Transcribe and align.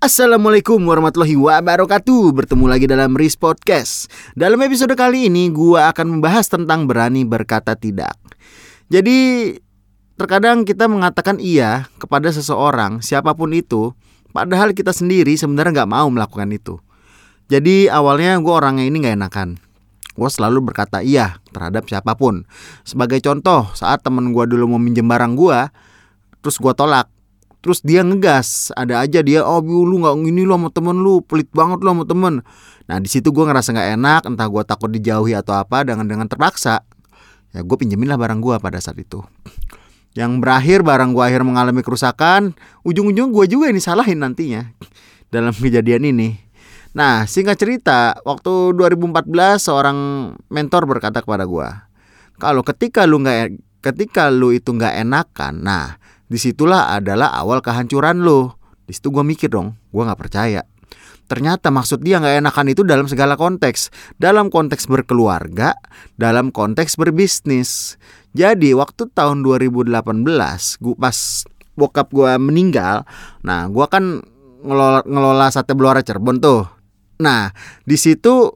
Assalamualaikum 0.00 0.80
warahmatullahi 0.80 1.36
wabarakatuh. 1.36 2.32
Bertemu 2.32 2.64
lagi 2.72 2.88
dalam 2.88 3.12
Riz 3.12 3.36
Podcast. 3.36 4.08
Dalam 4.32 4.56
episode 4.64 4.96
kali 4.96 5.28
ini 5.28 5.52
gua 5.52 5.92
akan 5.92 6.16
membahas 6.16 6.48
tentang 6.48 6.88
berani 6.88 7.28
berkata 7.28 7.76
tidak. 7.76 8.16
Jadi 8.88 9.52
terkadang 10.16 10.64
kita 10.64 10.88
mengatakan 10.88 11.36
iya 11.36 11.84
kepada 12.00 12.32
seseorang 12.32 13.04
siapa 13.04 13.36
pun 13.36 13.52
itu 13.52 13.92
Padahal 14.32 14.72
kita 14.72 14.96
sendiri 14.96 15.36
sebenarnya 15.36 15.84
nggak 15.84 15.92
mau 15.92 16.08
melakukan 16.08 16.48
itu. 16.48 16.80
Jadi 17.52 17.92
awalnya 17.92 18.40
gue 18.40 18.54
orangnya 18.56 18.88
ini 18.88 19.04
nggak 19.04 19.20
enakan. 19.20 19.60
Gue 20.16 20.30
selalu 20.32 20.72
berkata 20.72 21.04
iya 21.04 21.44
terhadap 21.52 21.84
siapa 21.84 22.16
pun. 22.16 22.48
Sebagai 22.88 23.20
contoh 23.20 23.68
saat 23.76 24.00
temen 24.00 24.32
gue 24.32 24.44
dulu 24.48 24.64
mau 24.64 24.80
minjem 24.80 25.04
barang 25.04 25.36
gue 25.36 25.58
Terus 26.40 26.56
gue 26.56 26.72
tolak 26.72 27.12
terus 27.60 27.80
dia 27.80 28.04
ngegas. 28.04 28.74
Ada 28.76 29.04
aja 29.04 29.20
dia 29.24 29.44
oh 29.44 29.60
lu 29.62 30.00
nggak 30.00 30.16
gini 30.26 30.42
lo 30.44 30.56
sama 30.58 30.68
temen 30.72 30.96
lu 31.00 31.24
pelit 31.24 31.48
banget 31.52 31.80
lo 31.80 31.92
sama 31.94 32.04
temen. 32.04 32.34
Nah 32.90 32.96
di 32.98 33.08
situ 33.08 33.30
gue 33.30 33.44
ngerasa 33.46 33.72
nggak 33.72 33.88
enak 34.00 34.20
entah 34.26 34.48
gue 34.48 34.62
takut 34.66 34.90
dijauhi 34.90 35.32
atau 35.36 35.56
apa 35.56 35.86
dengan 35.86 36.04
dengan 36.04 36.26
terpaksa. 36.26 36.82
Ya 37.54 37.60
gue 37.62 37.76
pinjemin 37.76 38.10
lah 38.10 38.18
barang 38.18 38.40
gue 38.42 38.56
pada 38.58 38.78
saat 38.82 38.98
itu. 38.98 39.22
Yang 40.18 40.42
berakhir 40.42 40.82
barang 40.82 41.14
gue 41.14 41.22
akhir 41.22 41.46
mengalami 41.46 41.86
kerusakan 41.86 42.58
ujung-ujung 42.82 43.30
gue 43.30 43.44
juga 43.46 43.70
ini 43.70 43.78
salahin 43.78 44.18
nantinya 44.18 44.66
dalam 45.30 45.54
kejadian 45.54 46.02
ini. 46.10 46.34
Nah 46.90 47.24
singkat 47.30 47.54
cerita 47.54 48.18
waktu 48.26 48.74
2014 48.74 49.30
seorang 49.62 49.98
mentor 50.50 50.90
berkata 50.90 51.22
kepada 51.22 51.46
gue 51.46 51.90
kalau 52.40 52.64
ketika 52.64 53.04
lu 53.04 53.20
nggak 53.20 53.60
ketika 53.84 54.32
lu 54.32 54.56
itu 54.56 54.72
nggak 54.72 55.04
enakan 55.04 55.60
nah 55.60 56.00
di 56.30 56.38
situlah 56.38 56.94
adalah 56.94 57.34
awal 57.34 57.58
kehancuran 57.58 58.22
lo. 58.22 58.54
Di 58.86 58.94
situ 58.94 59.10
gue 59.10 59.26
mikir 59.26 59.50
dong, 59.50 59.74
gue 59.90 60.02
nggak 60.06 60.20
percaya. 60.20 60.62
Ternyata 61.26 61.70
maksud 61.70 62.02
dia 62.02 62.22
nggak 62.22 62.42
enakan 62.42 62.66
itu 62.70 62.82
dalam 62.86 63.06
segala 63.10 63.34
konteks, 63.34 63.90
dalam 64.18 64.46
konteks 64.46 64.86
berkeluarga, 64.86 65.74
dalam 66.14 66.54
konteks 66.54 66.94
berbisnis. 66.94 67.98
Jadi 68.30 68.74
waktu 68.74 69.10
tahun 69.10 69.42
2018, 69.42 69.90
gue 70.78 70.94
pas 70.94 71.18
bokap 71.74 72.10
gue 72.14 72.34
meninggal, 72.38 73.06
nah 73.42 73.66
gue 73.66 73.86
kan 73.90 74.22
ngelola, 74.62 75.02
ngelola 75.06 75.46
sate 75.50 75.74
Blora 75.74 76.02
Cirebon 76.02 76.38
tuh. 76.38 76.66
Nah 77.22 77.50
di 77.82 77.94
situ 77.98 78.50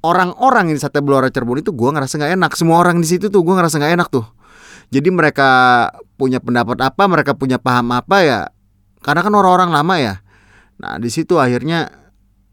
orang-orang 0.00 0.72
di 0.72 0.80
sate 0.80 1.04
Blora 1.04 1.28
Cirebon 1.28 1.60
itu 1.60 1.72
gue 1.76 1.90
ngerasa 1.92 2.16
nggak 2.16 2.32
enak. 2.36 2.52
Semua 2.56 2.80
orang 2.80 3.00
di 3.00 3.08
situ 3.08 3.28
tuh 3.28 3.44
gue 3.44 3.54
ngerasa 3.56 3.76
nggak 3.76 3.94
enak 3.96 4.08
tuh. 4.08 4.24
Jadi 4.90 5.08
mereka 5.10 5.86
punya 6.18 6.42
pendapat 6.42 6.78
apa, 6.82 7.02
mereka 7.06 7.32
punya 7.38 7.62
paham 7.62 7.94
apa 7.94 8.16
ya. 8.26 8.40
Karena 9.00 9.22
kan 9.22 9.32
orang-orang 9.32 9.70
lama 9.70 9.94
ya. 9.96 10.14
Nah 10.82 10.98
di 10.98 11.08
situ 11.08 11.38
akhirnya 11.38 11.88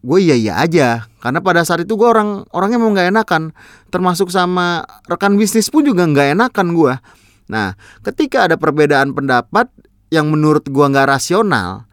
gue 0.05 0.19
iya 0.21 0.37
iya 0.37 0.53
aja. 0.61 1.09
Karena 1.17 1.41
pada 1.41 1.65
saat 1.65 1.83
itu 1.83 1.97
gue 1.97 2.07
orang 2.07 2.45
orangnya 2.53 2.77
mau 2.77 2.93
nggak 2.93 3.09
enakan. 3.09 3.51
Termasuk 3.89 4.29
sama 4.29 4.85
rekan 5.09 5.35
bisnis 5.35 5.67
pun 5.73 5.83
juga 5.83 6.05
nggak 6.05 6.37
enakan 6.37 6.67
gue. 6.77 6.93
Nah 7.49 7.73
ketika 8.05 8.45
ada 8.45 8.55
perbedaan 8.55 9.17
pendapat 9.17 9.67
yang 10.13 10.29
menurut 10.29 10.63
gue 10.69 10.85
nggak 10.87 11.09
rasional 11.09 11.87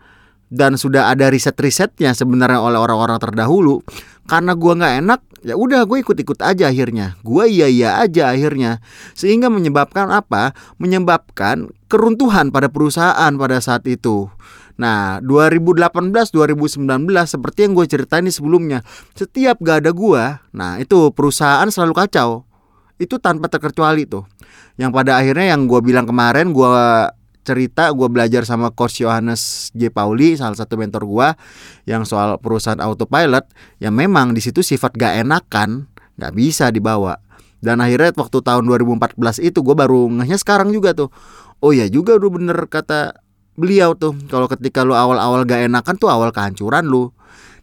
dan 0.54 0.78
sudah 0.78 1.10
ada 1.10 1.26
riset-risetnya 1.32 2.14
sebenarnya 2.14 2.62
oleh 2.62 2.78
orang-orang 2.78 3.18
terdahulu 3.18 3.82
karena 4.30 4.54
gua 4.54 4.72
nggak 4.78 4.94
enak 5.02 5.20
ya 5.44 5.54
udah 5.54 5.84
gue 5.84 6.00
ikut-ikut 6.00 6.40
aja 6.40 6.72
akhirnya. 6.72 7.20
Gue 7.20 7.52
iya 7.52 7.68
iya 7.68 8.00
aja 8.00 8.32
akhirnya. 8.32 8.80
Sehingga 9.12 9.52
menyebabkan 9.52 10.08
apa? 10.08 10.56
Menyebabkan 10.80 11.70
keruntuhan 11.92 12.48
pada 12.48 12.72
perusahaan 12.72 13.30
pada 13.36 13.60
saat 13.60 13.84
itu. 13.84 14.32
Nah 14.74 15.22
2018 15.22 16.10
2019 16.10 16.82
seperti 17.28 17.58
yang 17.62 17.78
gue 17.78 17.86
ceritain 17.86 18.26
sebelumnya 18.26 18.82
Setiap 19.14 19.62
gak 19.62 19.86
ada 19.86 19.94
gua 19.94 20.42
Nah 20.50 20.82
itu 20.82 21.14
perusahaan 21.14 21.68
selalu 21.70 21.94
kacau. 21.94 22.42
Itu 22.98 23.22
tanpa 23.22 23.46
terkecuali 23.46 24.08
tuh. 24.08 24.26
Yang 24.74 24.90
pada 24.90 25.22
akhirnya 25.22 25.54
yang 25.54 25.70
gue 25.70 25.78
bilang 25.78 26.08
kemarin 26.08 26.50
gue 26.50 26.66
cerita 27.44 27.92
gue 27.92 28.08
belajar 28.08 28.48
sama 28.48 28.72
coach 28.72 29.04
Yohanes 29.04 29.70
J. 29.76 29.92
Pauli 29.92 30.34
salah 30.34 30.56
satu 30.56 30.80
mentor 30.80 31.04
gue 31.04 31.28
yang 31.84 32.08
soal 32.08 32.40
perusahaan 32.40 32.80
autopilot 32.80 33.44
yang 33.78 33.92
memang 33.92 34.32
di 34.32 34.40
situ 34.40 34.64
sifat 34.64 34.96
gak 34.96 35.20
enakan 35.20 35.86
nggak 36.18 36.32
bisa 36.34 36.70
dibawa. 36.70 37.18
Dan 37.64 37.80
akhirnya 37.80 38.12
waktu 38.12 38.38
tahun 38.44 38.68
2014 38.68 39.40
itu 39.40 39.58
gue 39.64 39.76
baru 39.76 40.12
ngehnya 40.20 40.36
sekarang 40.36 40.68
juga 40.68 40.92
tuh. 40.92 41.08
Oh 41.64 41.72
ya 41.72 41.88
juga 41.88 42.20
udah 42.20 42.30
bener 42.32 42.58
kata 42.68 43.16
beliau 43.56 43.96
tuh 43.96 44.12
kalau 44.28 44.50
ketika 44.50 44.84
lu 44.84 44.92
awal-awal 44.92 45.46
gak 45.48 45.64
enakan 45.64 45.96
tuh 45.96 46.12
awal 46.12 46.28
kehancuran 46.28 46.84
lu. 46.84 47.08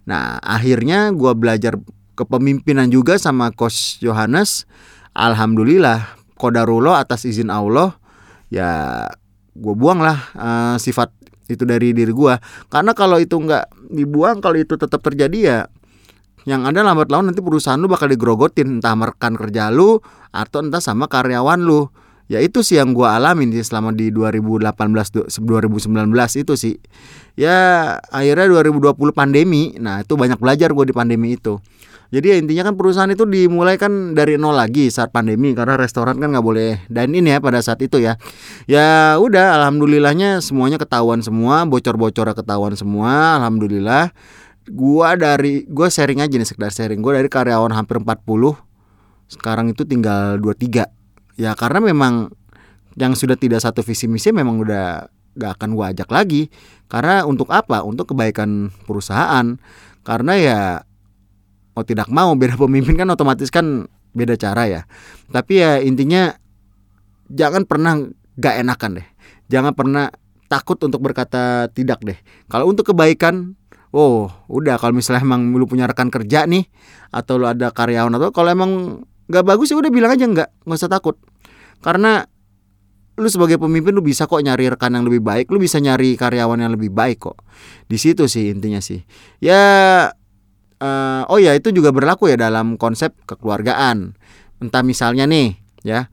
Nah 0.10 0.42
akhirnya 0.42 1.14
gue 1.14 1.32
belajar 1.38 1.78
kepemimpinan 2.18 2.90
juga 2.90 3.22
sama 3.22 3.54
coach 3.54 4.02
Yohanes 4.02 4.66
alhamdulillah 5.14 6.18
kodarullah 6.36 7.06
atas 7.06 7.30
izin 7.30 7.54
Allah 7.54 7.94
ya 8.50 9.06
gue 9.62 9.74
buang 9.78 10.02
lah 10.02 10.18
uh, 10.34 10.76
sifat 10.82 11.14
itu 11.46 11.62
dari 11.68 11.94
diri 11.94 12.10
gue 12.10 12.34
karena 12.74 12.98
kalau 12.98 13.22
itu 13.22 13.38
nggak 13.38 13.94
dibuang 13.94 14.42
kalau 14.42 14.58
itu 14.58 14.74
tetap 14.74 15.06
terjadi 15.06 15.38
ya 15.38 15.60
yang 16.50 16.66
ada 16.66 16.82
lambat 16.82 17.14
laun 17.14 17.30
nanti 17.30 17.42
perusahaan 17.42 17.78
lu 17.78 17.86
bakal 17.86 18.10
digrogotin. 18.10 18.82
Entah 18.82 18.98
rekan 18.98 19.38
kerja 19.38 19.70
lu 19.70 20.02
atau 20.34 20.66
entah 20.66 20.82
sama 20.82 21.06
karyawan 21.06 21.62
lu. 21.62 21.90
Ya 22.32 22.40
itu 22.40 22.64
sih 22.64 22.80
yang 22.80 22.96
gue 22.96 23.04
alamin 23.04 23.52
sih 23.52 23.62
selama 23.68 23.92
di 23.92 24.08
2018 24.10 24.72
2019 25.44 25.44
itu 26.40 26.54
sih. 26.56 26.76
Ya 27.36 28.00
akhirnya 28.10 28.48
2020 28.64 28.96
pandemi. 29.12 29.76
Nah 29.78 30.02
itu 30.02 30.16
banyak 30.16 30.40
belajar 30.40 30.72
gue 30.72 30.86
di 30.88 30.96
pandemi 30.96 31.36
itu 31.36 31.60
jadi 32.12 32.36
ya 32.36 32.38
intinya 32.44 32.64
kan 32.68 32.76
perusahaan 32.76 33.08
itu 33.08 33.24
dimulai 33.24 33.80
kan 33.80 34.12
dari 34.12 34.36
nol 34.36 34.52
lagi 34.52 34.92
saat 34.92 35.16
pandemi 35.16 35.56
karena 35.56 35.80
restoran 35.80 36.20
kan 36.20 36.36
nggak 36.36 36.44
boleh 36.44 36.84
dine 36.92 37.24
in 37.24 37.32
ya 37.32 37.40
pada 37.40 37.64
saat 37.64 37.80
itu 37.80 38.04
ya. 38.04 38.20
Ya 38.68 39.16
udah 39.16 39.56
alhamdulillahnya 39.64 40.44
semuanya 40.44 40.76
ketahuan 40.76 41.24
semua, 41.24 41.64
bocor-bocor 41.64 42.36
ketahuan 42.36 42.76
semua, 42.76 43.40
alhamdulillah. 43.40 44.12
Gua 44.68 45.16
dari 45.16 45.64
gua 45.72 45.88
sharing 45.88 46.20
aja 46.20 46.36
nih 46.36 46.44
sekedar 46.44 46.76
sharing. 46.76 47.00
Gua 47.00 47.16
dari 47.16 47.32
karyawan 47.32 47.72
hampir 47.72 48.04
40 48.04 48.60
sekarang 49.32 49.72
itu 49.72 49.88
tinggal 49.88 50.36
23. 50.36 50.92
Ya 51.40 51.56
karena 51.56 51.80
memang 51.80 52.28
yang 53.00 53.16
sudah 53.16 53.40
tidak 53.40 53.64
satu 53.64 53.88
visi 53.88 54.12
misi 54.12 54.36
memang 54.36 54.60
udah 54.60 55.08
gak 55.40 55.64
akan 55.64 55.80
gua 55.80 55.96
ajak 55.96 56.12
lagi 56.12 56.52
karena 56.92 57.24
untuk 57.24 57.48
apa 57.56 57.88
untuk 57.88 58.12
kebaikan 58.12 58.68
perusahaan 58.84 59.56
karena 60.04 60.34
ya 60.36 60.60
mau 61.72 61.84
tidak 61.88 62.08
mau 62.12 62.36
beda 62.36 62.60
pemimpin 62.60 63.00
kan 63.00 63.08
otomatis 63.12 63.48
kan 63.48 63.88
beda 64.12 64.36
cara 64.36 64.68
ya. 64.68 64.82
Tapi 65.32 65.54
ya 65.60 65.80
intinya 65.80 66.36
jangan 67.32 67.64
pernah 67.64 68.00
gak 68.36 68.56
enakan 68.64 69.00
deh. 69.00 69.08
Jangan 69.52 69.72
pernah 69.76 70.12
takut 70.52 70.76
untuk 70.84 71.00
berkata 71.00 71.72
tidak 71.72 72.04
deh. 72.04 72.20
Kalau 72.52 72.68
untuk 72.68 72.92
kebaikan 72.92 73.56
oh 73.96 74.32
udah 74.48 74.80
kalau 74.80 74.96
misalnya 74.96 75.24
emang 75.24 75.52
lu 75.56 75.68
punya 75.68 75.88
rekan 75.88 76.08
kerja 76.08 76.48
nih 76.48 76.68
atau 77.12 77.40
lu 77.40 77.48
ada 77.48 77.72
karyawan 77.72 78.16
atau 78.16 78.32
kalau 78.32 78.52
emang 78.52 78.72
nggak 79.28 79.44
bagus 79.48 79.72
ya 79.72 79.80
udah 79.80 79.92
bilang 79.92 80.12
aja 80.12 80.28
nggak 80.28 80.50
nggak 80.68 80.80
usah 80.80 80.92
takut. 80.92 81.16
Karena 81.80 82.24
lu 83.20 83.28
sebagai 83.28 83.60
pemimpin 83.60 83.92
lu 83.96 84.04
bisa 84.04 84.28
kok 84.28 84.40
nyari 84.40 84.72
rekan 84.72 84.96
yang 84.96 85.04
lebih 85.08 85.22
baik 85.24 85.52
lu 85.52 85.60
bisa 85.60 85.78
nyari 85.80 86.16
karyawan 86.20 86.60
yang 86.60 86.72
lebih 86.76 86.92
baik 86.92 87.32
kok. 87.32 87.40
Di 87.88 87.96
situ 87.96 88.28
sih 88.28 88.52
intinya 88.52 88.84
sih. 88.84 89.04
Ya 89.40 89.60
uh, 90.82 91.24
oh 91.30 91.38
ya 91.38 91.54
itu 91.54 91.70
juga 91.70 91.94
berlaku 91.94 92.34
ya 92.34 92.38
dalam 92.42 92.76
konsep 92.76 93.14
kekeluargaan. 93.30 94.18
Entah 94.58 94.82
misalnya 94.82 95.30
nih, 95.30 95.56
ya. 95.86 96.10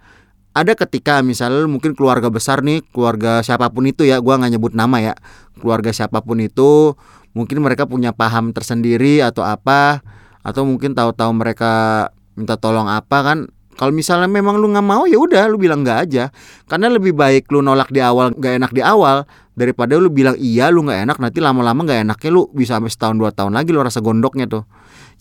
Ada 0.53 0.75
ketika 0.75 1.23
misalnya 1.23 1.65
mungkin 1.71 1.95
keluarga 1.95 2.29
besar 2.29 2.61
nih, 2.61 2.84
keluarga 2.93 3.41
siapa 3.41 3.71
pun 3.73 3.89
itu 3.89 4.05
ya, 4.05 4.21
gua 4.21 4.37
nggak 4.37 4.53
nyebut 4.59 4.73
nama 4.77 5.01
ya. 5.01 5.15
Keluarga 5.59 5.91
siapa 5.91 6.21
pun 6.21 6.39
itu 6.45 6.95
mungkin 7.37 7.62
mereka 7.62 7.84
punya 7.87 8.11
paham 8.11 8.51
tersendiri 8.51 9.22
atau 9.22 9.45
apa 9.47 10.03
atau 10.42 10.65
mungkin 10.65 10.97
tahu-tahu 10.97 11.31
mereka 11.37 12.09
minta 12.34 12.57
tolong 12.57 12.89
apa 12.89 13.19
kan 13.21 13.39
kalau 13.78 13.95
misalnya 13.95 14.27
memang 14.27 14.59
lu 14.59 14.66
nggak 14.75 14.83
mau 14.83 15.07
ya 15.07 15.22
udah 15.22 15.47
lu 15.47 15.54
bilang 15.54 15.86
nggak 15.86 15.98
aja. 16.10 16.34
Karena 16.66 16.91
lebih 16.91 17.15
baik 17.15 17.47
lu 17.54 17.63
nolak 17.63 17.95
di 17.95 18.03
awal 18.03 18.34
nggak 18.34 18.59
enak 18.59 18.72
di 18.75 18.83
awal 18.83 19.22
daripada 19.54 19.95
lu 19.95 20.10
bilang 20.10 20.34
iya 20.34 20.66
lu 20.75 20.83
nggak 20.83 21.07
enak 21.07 21.16
nanti 21.22 21.39
lama-lama 21.39 21.86
nggak 21.86 22.10
enaknya 22.10 22.30
lu 22.34 22.51
bisa 22.51 22.83
sampai 22.83 22.91
setahun 22.91 23.16
dua 23.22 23.30
tahun 23.30 23.54
lagi 23.54 23.71
lu 23.71 23.78
rasa 23.78 24.03
gondoknya 24.03 24.51
tuh. 24.51 24.66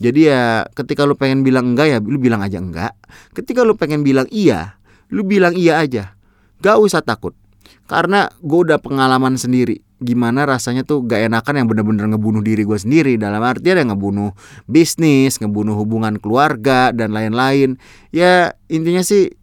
Jadi 0.01 0.33
ya 0.33 0.65
ketika 0.73 1.05
lu 1.05 1.13
pengen 1.13 1.45
bilang 1.45 1.77
enggak 1.77 1.85
ya 1.85 1.97
lu 2.01 2.17
bilang 2.17 2.41
aja 2.41 2.57
enggak 2.57 2.97
ketika 3.37 3.61
lu 3.61 3.77
pengen 3.77 4.01
bilang 4.01 4.25
iya 4.33 4.81
lu 5.13 5.21
bilang 5.21 5.53
iya 5.53 5.77
aja. 5.77 6.17
Gak 6.57 6.81
usah 6.81 7.05
takut. 7.05 7.37
Karena 7.85 8.27
gue 8.41 8.59
udah 8.67 8.81
pengalaman 8.81 9.37
sendiri 9.39 9.86
gimana 9.97 10.45
rasanya 10.45 10.85
tuh 10.85 11.01
gak 11.05 11.25
enakan 11.29 11.63
yang 11.63 11.67
bener-bener 11.67 12.05
ngebunuh 12.13 12.45
diri 12.45 12.63
gue 12.63 12.77
sendiri 12.77 13.17
dalam 13.17 13.41
artian 13.41 13.81
yang 13.81 13.93
ngebunuh 13.93 14.33
bisnis, 14.69 15.41
ngebunuh 15.41 15.73
hubungan 15.73 16.21
keluarga 16.21 16.93
dan 16.93 17.13
lain-lain. 17.13 17.81
Ya 18.13 18.53
intinya 18.69 19.01
sih 19.01 19.33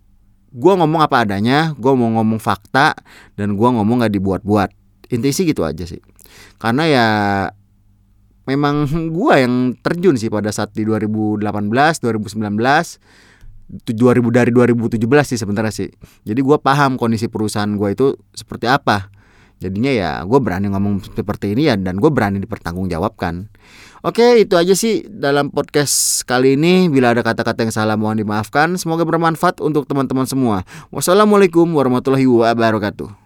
gue 0.55 0.73
ngomong 0.79 1.03
apa 1.03 1.27
adanya, 1.27 1.75
gue 1.75 1.93
mau 1.93 2.11
ngomong 2.21 2.39
fakta 2.39 2.95
dan 3.35 3.59
gue 3.59 3.69
ngomong 3.69 4.07
gak 4.07 4.15
dibuat-buat. 4.15 4.71
Intinya 5.11 5.35
sih 5.35 5.47
gitu 5.47 5.67
aja 5.67 5.85
sih. 5.85 6.01
Karena 6.59 6.85
ya 6.87 7.07
memang 8.49 8.87
gua 9.17 9.41
yang 9.43 9.77
terjun 9.81 10.17
sih 10.17 10.31
pada 10.33 10.53
saat 10.53 10.73
di 10.73 10.85
2018, 10.87 11.43
2019 11.45 12.45
2000 13.65 13.97
dari 14.29 14.53
2017 14.53 15.01
sih 15.25 15.39
sebenarnya 15.41 15.73
sih. 15.73 15.91
Jadi 16.23 16.41
gua 16.45 16.61
paham 16.61 17.01
kondisi 17.01 17.33
perusahaan 17.33 17.69
gua 17.75 17.97
itu 17.97 18.15
seperti 18.37 18.69
apa. 18.69 19.09
Jadinya 19.63 19.93
ya 19.95 20.11
gue 20.27 20.39
berani 20.43 20.69
ngomong 20.69 21.05
seperti 21.05 21.57
ini 21.57 21.71
ya 21.71 21.75
dan 21.79 21.97
gue 21.99 22.11
berani 22.11 22.43
dipertanggungjawabkan. 22.43 23.49
Oke 24.05 24.45
itu 24.45 24.61
aja 24.61 24.77
sih 24.77 25.09
dalam 25.09 25.49
podcast 25.49 26.23
kali 26.29 26.61
ini. 26.61 26.93
Bila 26.93 27.17
ada 27.17 27.25
kata-kata 27.25 27.65
yang 27.65 27.73
salah 27.73 27.97
mohon 27.97 28.21
dimaafkan. 28.21 28.77
Semoga 28.77 29.09
bermanfaat 29.09 29.65
untuk 29.65 29.89
teman-teman 29.89 30.29
semua. 30.29 30.69
Wassalamualaikum 30.93 31.65
warahmatullahi 31.73 32.29
wabarakatuh. 32.29 33.24